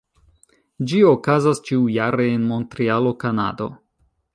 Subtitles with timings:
[0.91, 3.75] Ĝi okazas ĉiujare en Montrealo, Kanado.